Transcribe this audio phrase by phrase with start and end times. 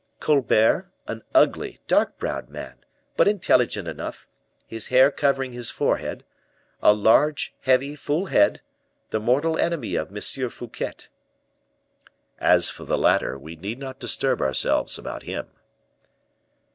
[0.19, 2.79] "Colbert, an ugly, dark browed man,
[3.15, 4.27] but intelligent enough,
[4.65, 6.23] his hair covering his forehead,
[6.81, 8.61] a large, heavy, full head;
[9.11, 10.49] the mortal enemy of M.
[10.49, 10.93] Fouquet."
[12.39, 15.49] "As for the latter, we need not disturb ourselves about him."